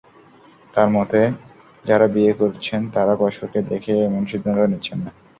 [0.73, 1.21] তাঁর মতে,
[1.85, 5.11] যাঁরা বিয়ে করছেন, তাঁরা পরস্পরকে দেখে এমন সিদ্ধান্ত নিচ্ছেন না।